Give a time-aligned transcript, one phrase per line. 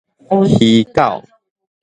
[0.31, 1.21] 魚狗